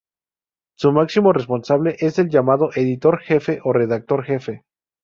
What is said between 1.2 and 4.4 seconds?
responsable es el llamado editor jefe o redactor